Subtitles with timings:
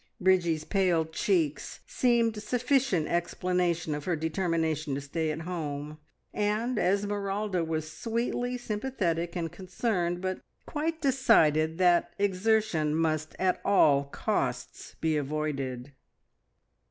[0.19, 5.99] Bridgie's pale cheeks seemed sufficient explanation of her determination to stay at home,
[6.33, 14.05] and Esmeralda was sweetly sympathetic and concerned, but quite decided that exertion must at all
[14.05, 15.93] costs be avoided.